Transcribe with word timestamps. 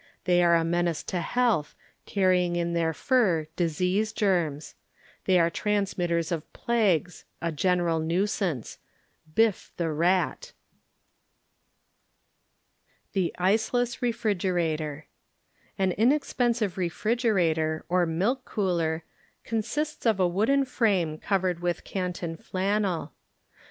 They 0.23 0.41
are 0.43 0.55
a 0.55 0.63
menace 0.63 1.03
to 1.03 1.21
health, 1.21 1.75
carrying 2.07 2.55
in 2.55 2.73
their 2.73 2.91
fur 2.91 3.45
disease 3.55 4.11
germs; 4.11 4.73
they 5.25 5.37
are 5.39 5.51
transmitters 5.51 6.31
of 6.31 6.51
plagues, 6.53 7.23
a 7.39 7.51
general 7.51 7.99
nuisanceŌĆö 7.99 8.77
biff 9.35 9.71
the 9.77 9.91
rati 9.91 10.53
,v 13.13 13.13
Google 13.13 13.13
CLASSIFIED 13.13 13.13
BTJ8INES8 13.13 13.13
DIEECTORT 13.13 13.13
The 13.37 13.43
Iceless 13.43 14.01
Refrigrerator 14.01 15.05
An 15.77 15.91
inexpensive 15.91 16.77
refrigerator, 16.79 17.85
or 17.87 18.07
milk 18.07 18.43
cooler, 18.43 19.03
consists 19.43 20.07
of 20.07 20.19
a 20.19 20.27
wooden 20.27 20.65
frame 20.65 21.19
cov 21.19 21.43
ered 21.43 21.59
with 21.59 21.83
Canton 21.83 22.37
flannel. 22.37 23.13